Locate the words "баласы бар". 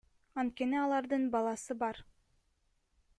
1.37-2.03